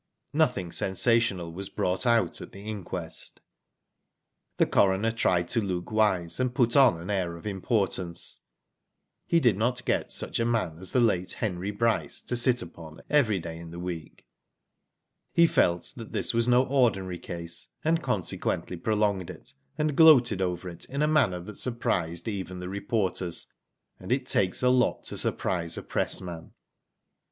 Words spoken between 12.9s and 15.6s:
*' every day in the week. He